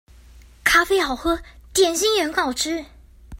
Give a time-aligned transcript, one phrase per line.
[0.63, 1.39] 咖啡好喝，
[1.75, 2.85] 點心也很好吃